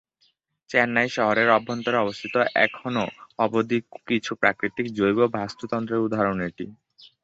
চেন্নাই 0.69 1.07
শহরের 1.15 1.49
অভ্যন্তরে 1.51 1.97
অবস্থিত 1.99 2.33
এখনো 2.65 3.03
অবধি 3.39 3.77
কিছু 4.07 4.31
প্রাকৃতিক 4.41 4.85
জৈব 4.97 5.19
বাস্তুতন্ত্রের 5.35 6.03
উদাহরণ 6.05 6.37
এটি। 6.49 6.65